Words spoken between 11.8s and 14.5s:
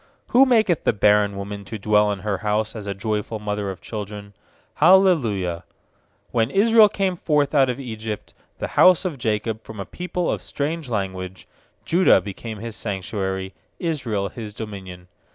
2Judah became His sanctuary, Israel